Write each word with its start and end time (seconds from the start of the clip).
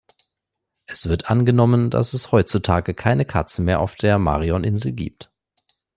Es 0.87 1.09
wird 1.09 1.29
angenommen, 1.29 1.91
dass 1.91 2.13
es 2.15 2.31
heutzutage 2.31 2.95
keine 2.95 3.23
Katzen 3.23 3.65
mehr 3.65 3.79
auf 3.79 3.93
der 3.93 4.17
Marion-Insel 4.17 4.93
gibt. 4.93 5.29